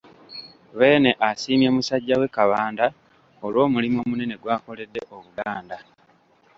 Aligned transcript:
Beene 0.77 1.11
asiimye 1.29 1.69
musajja 1.75 2.15
we 2.21 2.27
Kabanda 2.35 2.85
olw'omulimu 3.45 3.97
omunene 4.03 4.35
gw'akoledde 4.41 4.99
Obuganda. 5.15 5.77